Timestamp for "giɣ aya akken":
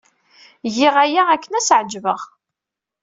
0.75-1.53